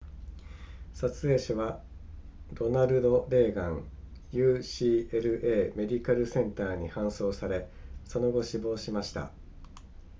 [0.95, 1.79] 撮影者は
[2.53, 3.85] ロナルドレーガン
[4.31, 7.69] ucla メディカルセンターに搬送され
[8.05, 9.31] その後死亡しました